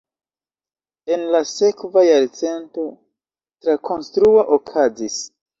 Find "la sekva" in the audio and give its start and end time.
1.35-2.03